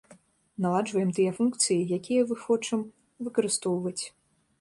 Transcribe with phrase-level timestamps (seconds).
[0.65, 2.79] Наладжваем тыя функцыі, якія вы хочам
[3.27, 3.99] выкарыстоўваць.